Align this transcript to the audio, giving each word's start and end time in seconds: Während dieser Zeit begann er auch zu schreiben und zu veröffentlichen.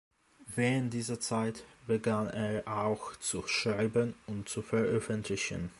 Während 0.55 0.95
dieser 0.95 1.19
Zeit 1.19 1.63
begann 1.85 2.27
er 2.31 2.67
auch 2.67 3.15
zu 3.17 3.43
schreiben 3.45 4.15
und 4.25 4.49
zu 4.49 4.63
veröffentlichen. 4.63 5.69